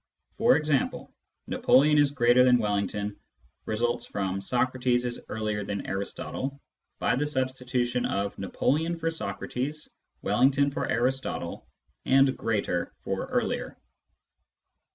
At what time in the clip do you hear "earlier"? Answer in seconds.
5.29-5.63, 13.27-13.77